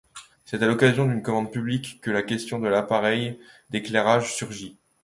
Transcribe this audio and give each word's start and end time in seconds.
C’est 0.45 0.63
à 0.63 0.65
l'occasion 0.65 1.05
d’une 1.07 1.21
commande 1.21 1.51
publique 1.51 2.01
que 2.01 2.09
la 2.09 2.23
question 2.23 2.57
de 2.57 2.67
l’appareil 2.67 3.39
d'éclairage 3.69 4.33
surgit. 4.35 4.79